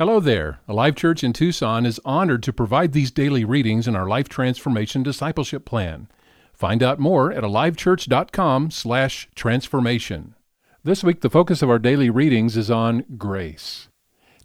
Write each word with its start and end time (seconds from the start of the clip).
Hello 0.00 0.18
there. 0.18 0.60
Alive 0.66 0.94
Church 0.94 1.22
in 1.22 1.34
Tucson 1.34 1.84
is 1.84 2.00
honored 2.06 2.42
to 2.44 2.54
provide 2.54 2.92
these 2.92 3.10
daily 3.10 3.44
readings 3.44 3.86
in 3.86 3.94
our 3.94 4.08
Life 4.08 4.30
Transformation 4.30 5.02
Discipleship 5.02 5.66
Plan. 5.66 6.08
Find 6.54 6.82
out 6.82 6.98
more 6.98 7.30
at 7.30 7.44
alivechurch.com/transformation. 7.44 10.34
This 10.82 11.04
week 11.04 11.20
the 11.20 11.28
focus 11.28 11.60
of 11.60 11.68
our 11.68 11.78
daily 11.78 12.08
readings 12.08 12.56
is 12.56 12.70
on 12.70 13.04
grace. 13.18 13.90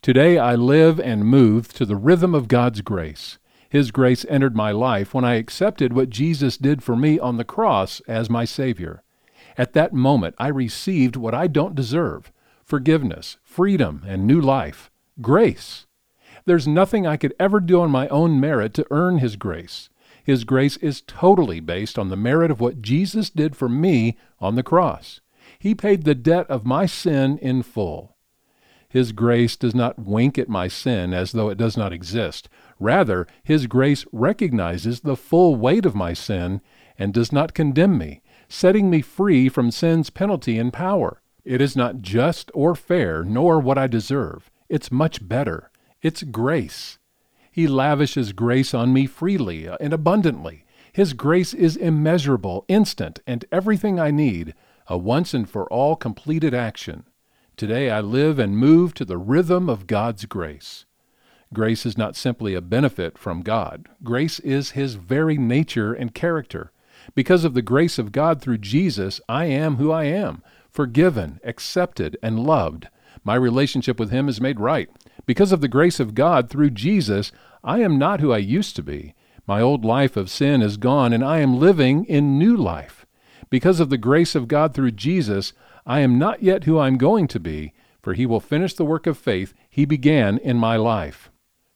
Today 0.01 0.37
I 0.37 0.55
live 0.55 0.99
and 0.99 1.23
move 1.23 1.71
to 1.75 1.85
the 1.85 1.95
rhythm 1.95 2.35
of 2.35 2.49
God's 2.49 2.81
grace. 2.81 3.37
His 3.69 3.91
grace 3.91 4.25
entered 4.27 4.57
my 4.57 4.71
life 4.71 5.13
when 5.13 5.23
I 5.23 5.35
accepted 5.35 5.93
what 5.93 6.09
Jesus 6.09 6.57
did 6.57 6.83
for 6.83 6.97
me 6.97 7.17
on 7.17 7.37
the 7.37 7.45
cross 7.45 8.01
as 8.09 8.29
my 8.29 8.43
Savior. 8.43 9.03
At 9.57 9.71
that 9.71 9.93
moment 9.93 10.35
I 10.37 10.49
received 10.49 11.15
what 11.15 11.33
I 11.33 11.47
don't 11.47 11.75
deserve 11.75 12.33
forgiveness, 12.65 13.37
freedom, 13.45 14.03
and 14.05 14.27
new 14.27 14.41
life 14.41 14.91
grace. 15.21 15.85
There's 16.45 16.67
nothing 16.67 17.07
I 17.07 17.17
could 17.17 17.33
ever 17.39 17.59
do 17.59 17.81
on 17.81 17.89
my 17.89 18.07
own 18.09 18.39
merit 18.39 18.73
to 18.75 18.87
earn 18.91 19.19
His 19.19 19.35
grace. 19.35 19.89
His 20.23 20.43
grace 20.43 20.77
is 20.77 21.01
totally 21.01 21.59
based 21.59 21.99
on 21.99 22.09
the 22.09 22.15
merit 22.15 22.51
of 22.51 22.59
what 22.59 22.81
Jesus 22.81 23.29
did 23.29 23.55
for 23.55 23.69
me 23.69 24.17
on 24.39 24.55
the 24.55 24.63
cross. 24.63 25.21
He 25.59 25.75
paid 25.75 26.03
the 26.03 26.15
debt 26.15 26.49
of 26.49 26.65
my 26.65 26.85
sin 26.85 27.37
in 27.39 27.63
full. 27.63 28.15
His 28.89 29.11
grace 29.11 29.55
does 29.55 29.75
not 29.75 29.99
wink 29.99 30.37
at 30.37 30.49
my 30.49 30.67
sin 30.67 31.13
as 31.13 31.31
though 31.31 31.49
it 31.49 31.57
does 31.57 31.75
not 31.75 31.93
exist. 31.93 32.47
Rather, 32.79 33.27
His 33.43 33.67
grace 33.67 34.05
recognizes 34.11 35.01
the 35.01 35.15
full 35.15 35.55
weight 35.55 35.85
of 35.85 35.95
my 35.95 36.13
sin 36.13 36.61
and 36.97 37.13
does 37.13 37.31
not 37.31 37.53
condemn 37.53 37.97
me, 37.97 38.21
setting 38.47 38.89
me 38.89 39.01
free 39.01 39.49
from 39.49 39.69
sin's 39.69 40.09
penalty 40.09 40.57
and 40.57 40.71
power. 40.71 41.21
It 41.43 41.61
is 41.61 41.75
not 41.75 42.01
just 42.01 42.49
or 42.53 42.73
fair, 42.73 43.23
nor 43.23 43.59
what 43.59 43.77
I 43.77 43.87
deserve. 43.87 44.49
It's 44.67 44.91
much 44.91 45.27
better. 45.27 45.71
It's 46.01 46.23
grace. 46.23 46.97
He 47.51 47.67
lavishes 47.67 48.33
grace 48.33 48.73
on 48.73 48.91
me 48.91 49.05
freely 49.05 49.67
and 49.67 49.93
abundantly. 49.93 50.65
His 50.91 51.13
grace 51.13 51.53
is 51.53 51.75
immeasurable, 51.75 52.65
instant, 52.67 53.19
and 53.27 53.45
everything 53.51 53.99
I 53.99 54.11
need, 54.11 54.53
a 54.87 54.97
once 54.97 55.33
and 55.33 55.49
for 55.49 55.65
all 55.71 55.95
completed 55.95 56.53
action. 56.53 57.05
Today 57.57 57.89
I 57.89 58.01
live 58.01 58.39
and 58.39 58.57
move 58.57 58.93
to 58.95 59.05
the 59.05 59.17
rhythm 59.17 59.69
of 59.69 59.87
God's 59.87 60.25
grace. 60.25 60.85
Grace 61.53 61.85
is 61.85 61.97
not 61.97 62.15
simply 62.15 62.53
a 62.53 62.61
benefit 62.61 63.17
from 63.17 63.41
God. 63.41 63.87
Grace 64.03 64.39
is 64.39 64.71
His 64.71 64.95
very 64.95 65.37
nature 65.37 65.93
and 65.93 66.13
character. 66.13 66.71
Because 67.13 67.43
of 67.45 67.53
the 67.53 67.61
grace 67.61 67.99
of 67.99 68.11
God 68.11 68.41
through 68.41 68.57
Jesus, 68.57 69.21
I 69.29 69.45
am 69.45 69.77
who 69.77 69.91
I 69.91 70.05
am, 70.05 70.43
forgiven, 70.71 71.39
accepted, 71.43 72.17
and 72.21 72.39
loved. 72.39 72.89
My 73.23 73.35
relationship 73.35 73.99
with 73.99 74.11
Him 74.11 74.27
is 74.27 74.41
made 74.41 74.59
right. 74.59 74.89
Because 75.25 75.51
of 75.51 75.61
the 75.61 75.67
grace 75.67 75.99
of 75.99 76.15
God 76.15 76.49
through 76.49 76.71
Jesus, 76.71 77.31
I 77.63 77.79
am 77.79 77.97
not 77.97 78.19
who 78.19 78.31
I 78.31 78.37
used 78.37 78.75
to 78.75 78.83
be. 78.83 79.15
My 79.47 79.61
old 79.61 79.85
life 79.85 80.17
of 80.17 80.29
sin 80.29 80.61
is 80.61 80.77
gone, 80.77 81.13
and 81.13 81.23
I 81.23 81.39
am 81.39 81.59
living 81.59 82.05
in 82.05 82.37
new 82.37 82.55
life. 82.55 83.05
Because 83.49 83.79
of 83.79 83.89
the 83.89 83.97
grace 83.97 84.35
of 84.35 84.47
God 84.47 84.73
through 84.73 84.91
Jesus, 84.91 85.53
I 85.85 85.99
am 85.99 86.17
not 86.17 86.41
yet 86.41 86.63
who 86.63 86.79
I'm 86.79 86.97
going 86.97 87.27
to 87.29 87.39
be, 87.39 87.73
for 88.01 88.13
He 88.13 88.25
will 88.25 88.39
finish 88.39 88.73
the 88.73 88.85
work 88.85 89.07
of 89.07 89.17
faith 89.17 89.53
He 89.69 89.85
began 89.85 90.37
in 90.39 90.57
my 90.57 90.75
life. 90.75 91.29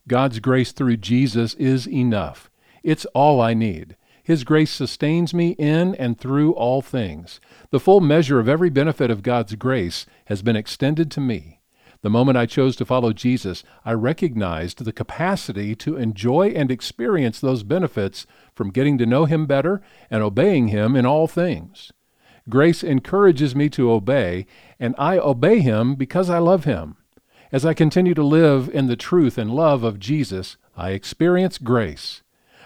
God's 0.08 0.40
grace 0.40 0.72
through 0.72 0.98
Jesus 0.98 1.54
is 1.56 1.88
enough. 1.88 2.50
It's 2.84 3.06
all 3.14 3.40
I 3.40 3.54
need. 3.54 3.96
His 4.30 4.44
grace 4.44 4.70
sustains 4.70 5.34
me 5.34 5.56
in 5.58 5.96
and 5.96 6.16
through 6.16 6.52
all 6.54 6.84
things. 6.84 7.40
The 7.72 7.80
full 7.80 8.00
measure 8.00 8.40
of 8.40 8.48
every 8.48 8.70
benefit 8.70 9.10
of 9.10 9.24
God's 9.24 9.56
grace 9.56 10.06
has 10.26 10.44
been 10.44 10.56
extended 10.56 11.10
to 11.10 11.20
me. 11.20 11.62
The 12.04 12.12
moment 12.12 12.38
I 12.38 12.46
chose 12.46 12.76
to 12.76 12.86
follow 12.86 13.12
Jesus, 13.12 13.64
I 13.84 13.94
recognized 13.94 14.86
the 14.86 14.94
capacity 14.94 15.74
to 15.78 15.98
enjoy 15.98 16.50
and 16.50 16.70
experience 16.70 17.40
those 17.40 17.64
benefits 17.64 18.28
from 18.54 18.70
getting 18.70 19.00
to 19.00 19.08
know 19.08 19.26
Him 19.26 19.48
better 19.48 19.82
and 20.12 20.22
obeying 20.22 20.68
Him 20.68 20.96
in 20.96 21.08
all 21.08 21.28
things. 21.28 21.92
Grace 22.48 22.84
encourages 22.84 23.56
me 23.56 23.68
to 23.70 23.92
obey, 23.92 24.46
and 24.80 24.94
I 25.00 25.18
obey 25.18 25.60
Him 25.60 25.96
because 25.96 26.30
I 26.30 26.38
love 26.38 26.66
Him. 26.66 26.98
As 27.52 27.66
I 27.66 27.74
continue 27.74 28.14
to 28.14 28.22
live 28.22 28.70
in 28.72 28.86
the 28.86 28.96
truth 28.96 29.40
and 29.40 29.50
love 29.50 29.84
of 29.84 29.98
Jesus, 29.98 30.56
I 30.78 30.92
experience 30.92 31.58
grace. 31.58 32.22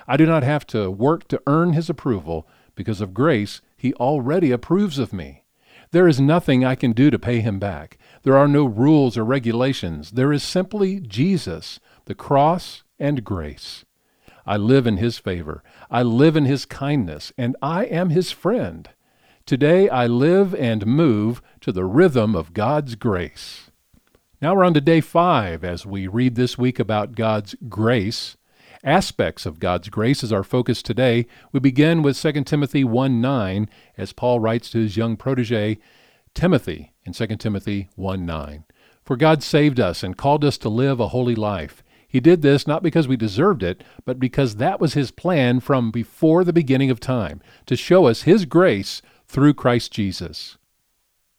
I 0.07 0.17
do 0.17 0.25
not 0.25 0.43
have 0.43 0.65
to 0.67 0.91
work 0.91 1.27
to 1.29 1.41
earn 1.47 1.73
his 1.73 1.89
approval. 1.89 2.47
Because 2.75 3.01
of 3.01 3.13
grace, 3.13 3.61
he 3.77 3.93
already 3.95 4.51
approves 4.51 4.99
of 4.99 5.13
me. 5.13 5.43
There 5.91 6.07
is 6.07 6.19
nothing 6.19 6.65
I 6.65 6.75
can 6.75 6.91
do 6.91 7.11
to 7.11 7.19
pay 7.19 7.39
him 7.39 7.59
back. 7.59 7.97
There 8.23 8.35
are 8.35 8.47
no 8.47 8.65
rules 8.65 9.17
or 9.17 9.23
regulations. 9.23 10.11
There 10.11 10.33
is 10.33 10.41
simply 10.41 10.99
Jesus, 10.99 11.79
the 12.05 12.15
cross, 12.15 12.83
and 12.99 13.23
grace. 13.23 13.85
I 14.45 14.57
live 14.57 14.87
in 14.87 14.97
his 14.97 15.19
favor. 15.19 15.63
I 15.91 16.01
live 16.01 16.35
in 16.35 16.45
his 16.45 16.65
kindness, 16.65 17.31
and 17.37 17.55
I 17.61 17.85
am 17.85 18.09
his 18.09 18.31
friend. 18.31 18.89
Today 19.45 19.87
I 19.87 20.07
live 20.07 20.55
and 20.55 20.85
move 20.85 21.41
to 21.61 21.71
the 21.71 21.85
rhythm 21.85 22.35
of 22.35 22.53
God's 22.53 22.95
grace. 22.95 23.69
Now 24.41 24.55
we're 24.55 24.63
on 24.63 24.73
to 24.73 24.81
day 24.81 24.99
five 24.99 25.63
as 25.63 25.85
we 25.85 26.07
read 26.07 26.35
this 26.35 26.57
week 26.57 26.79
about 26.79 27.15
God's 27.15 27.55
grace 27.69 28.35
aspects 28.83 29.45
of 29.45 29.59
God's 29.59 29.89
grace 29.89 30.23
is 30.23 30.33
our 30.33 30.43
focus 30.43 30.81
today. 30.81 31.25
We 31.51 31.59
begin 31.59 32.01
with 32.01 32.21
2 32.21 32.43
Timothy 32.43 32.83
1 32.83 33.21
9, 33.21 33.69
as 33.97 34.13
Paul 34.13 34.39
writes 34.39 34.69
to 34.71 34.79
his 34.79 34.97
young 34.97 35.15
protege, 35.15 35.79
Timothy, 36.33 36.93
in 37.05 37.13
2 37.13 37.27
Timothy 37.37 37.89
1 37.95 38.25
9. 38.25 38.65
For 39.03 39.17
God 39.17 39.43
saved 39.43 39.79
us 39.79 40.03
and 40.03 40.17
called 40.17 40.45
us 40.45 40.57
to 40.59 40.69
live 40.69 40.99
a 40.99 41.09
holy 41.09 41.35
life. 41.35 41.83
He 42.07 42.19
did 42.19 42.41
this 42.41 42.67
not 42.67 42.83
because 42.83 43.07
we 43.07 43.17
deserved 43.17 43.63
it, 43.63 43.83
but 44.05 44.19
because 44.19 44.57
that 44.57 44.79
was 44.79 44.93
His 44.93 45.11
plan 45.11 45.59
from 45.59 45.89
before 45.89 46.43
the 46.43 46.53
beginning 46.53 46.91
of 46.91 46.99
time, 46.99 47.41
to 47.65 47.75
show 47.75 48.05
us 48.05 48.21
His 48.21 48.45
grace 48.45 49.01
through 49.27 49.55
Christ 49.55 49.91
Jesus. 49.91 50.57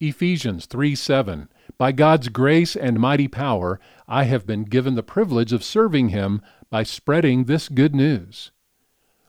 Ephesians 0.01 0.67
3 0.67 0.95
7. 0.95 1.49
By 1.79 1.93
God's 1.93 2.29
grace 2.29 2.77
and 2.77 3.01
mighty 3.01 3.29
power, 3.29 3.81
I 4.07 4.25
have 4.25 4.47
been 4.47 4.65
given 4.65 4.95
the 4.95 5.03
privilege 5.03 5.53
of 5.53 5.65
serving 5.65 6.11
Him 6.11 6.41
by 6.71 6.83
spreading 6.83 7.45
this 7.45 7.69
good 7.69 7.95
news. 7.95 8.51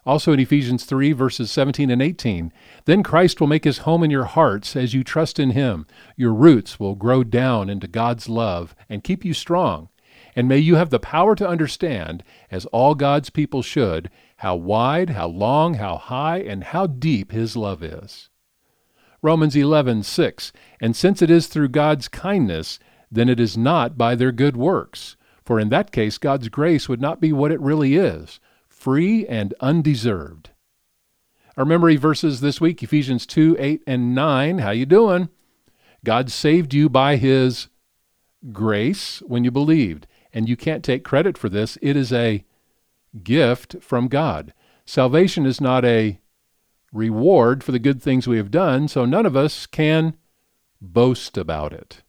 Also 0.06 0.32
in 0.32 0.40
Ephesians 0.40 0.86
3, 0.86 1.14
verses 1.14 1.50
17 1.50 1.90
and 1.90 2.02
18, 2.02 2.54
then 2.86 3.02
Christ 3.02 3.40
will 3.40 3.48
make 3.48 3.64
his 3.64 3.80
home 3.80 4.04
in 4.04 4.12
your 4.12 4.26
hearts 4.26 4.76
as 4.76 4.94
you 4.94 5.04
trust 5.04 5.40
in 5.40 5.52
him. 5.52 5.88
Your 6.16 6.34
roots 6.34 6.80
will 6.80 6.94
grow 6.94 7.24
down 7.24 7.70
into 7.72 7.88
God's 7.88 8.30
love 8.30 8.76
and 8.88 9.04
keep 9.04 9.26
you 9.26 9.34
strong. 9.34 9.90
And 10.36 10.48
may 10.48 10.60
you 10.60 10.76
have 10.76 10.92
the 10.92 11.00
power 11.00 11.36
to 11.36 11.48
understand, 11.48 12.24
as 12.52 12.66
all 12.68 12.94
God's 12.94 13.32
people 13.32 13.64
should, 13.64 14.12
how 14.38 14.56
wide, 14.56 15.12
how 15.12 15.28
long, 15.28 15.76
how 15.76 15.98
high, 15.98 16.40
and 16.40 16.64
how 16.64 16.86
deep 16.86 17.32
his 17.32 17.56
love 17.56 17.82
is. 17.82 18.30
Romans 19.26 19.56
11, 19.56 20.04
6, 20.04 20.54
And 20.80 20.96
since 20.96 21.22
it 21.22 21.30
is 21.30 21.48
through 21.48 21.70
God's 21.70 22.08
kindness, 22.08 22.80
then 23.12 23.28
it 23.28 23.40
is 23.40 23.58
not 23.58 23.98
by 23.98 24.16
their 24.16 24.32
good 24.32 24.56
works 24.56 25.18
for 25.46 25.60
in 25.60 25.70
that 25.70 25.92
case 25.92 26.18
God's 26.18 26.50
grace 26.50 26.90
would 26.90 27.00
not 27.00 27.22
be 27.22 27.32
what 27.32 27.52
it 27.52 27.62
really 27.62 27.96
is, 27.96 28.40
free 28.68 29.26
and 29.28 29.54
undeserved. 29.62 30.50
Our 31.56 31.66
memory 31.66 31.96
verses 31.96 32.42
this 32.42 32.60
week, 32.60 32.82
Ephesians 32.84 33.26
2, 33.26 33.56
8, 33.60 33.84
and 33.88 34.14
9. 34.16 34.58
How 34.58 34.72
you 34.72 34.86
doing? 34.86 35.30
God 36.04 36.32
saved 36.32 36.74
you 36.74 36.90
by 36.90 37.16
his 37.16 37.68
grace 38.52 39.20
when 39.20 39.44
you 39.44 39.52
believed. 39.52 40.08
And 40.34 40.50
you 40.50 40.58
can't 40.58 40.84
take 40.84 41.06
credit 41.06 41.38
for 41.38 41.48
this. 41.48 41.78
It 41.82 41.96
is 41.96 42.12
a 42.12 42.44
gift 43.24 43.78
from 43.82 44.10
God. 44.10 44.54
Salvation 44.86 45.46
is 45.46 45.62
not 45.62 45.86
a 45.86 46.20
reward 46.96 47.64
for 47.64 47.72
the 47.72 47.80
good 47.80 48.02
things 48.02 48.28
we 48.28 48.38
have 48.38 48.50
done, 48.50 48.88
so 48.88 49.06
none 49.06 49.26
of 49.26 49.36
us 49.36 49.66
can 49.66 50.16
boast 50.82 51.38
about 51.38 51.74
it. 51.74 52.02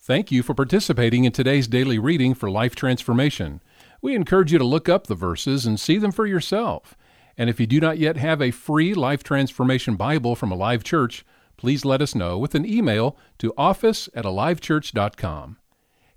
Thank 0.00 0.32
you 0.32 0.42
for 0.42 0.54
participating 0.54 1.24
in 1.24 1.32
today's 1.32 1.68
daily 1.68 1.98
reading 1.98 2.34
for 2.34 2.50
Life 2.50 2.74
Transformation. 2.74 3.60
We 4.00 4.14
encourage 4.14 4.52
you 4.52 4.58
to 4.58 4.64
look 4.64 4.88
up 4.88 5.06
the 5.06 5.14
verses 5.14 5.66
and 5.66 5.78
see 5.78 5.98
them 5.98 6.12
for 6.12 6.26
yourself. 6.26 6.96
And 7.36 7.48
if 7.48 7.60
you 7.60 7.66
do 7.66 7.80
not 7.80 7.98
yet 7.98 8.16
have 8.16 8.42
a 8.42 8.50
free 8.50 8.94
Life 8.94 9.22
Transformation 9.22 9.96
Bible 9.96 10.34
from 10.34 10.50
Alive 10.50 10.84
Church, 10.84 11.24
please 11.56 11.84
let 11.84 12.02
us 12.02 12.14
know 12.14 12.38
with 12.38 12.54
an 12.54 12.66
email 12.66 13.16
to 13.38 13.54
office 13.56 14.08
at 14.14 14.24
alivechurch.com. 14.24 15.58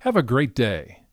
Have 0.00 0.16
a 0.16 0.22
great 0.22 0.54
day. 0.54 1.05